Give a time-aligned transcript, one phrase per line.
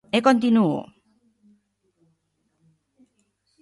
[0.17, 0.81] E continúo.